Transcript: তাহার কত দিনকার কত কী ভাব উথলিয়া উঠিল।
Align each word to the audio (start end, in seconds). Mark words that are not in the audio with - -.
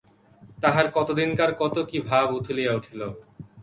তাহার 0.63 0.87
কত 0.93 1.07
দিনকার 1.19 1.51
কত 1.59 1.75
কী 1.89 1.97
ভাব 2.09 2.27
উথলিয়া 2.39 2.71
উঠিল। 2.73 3.01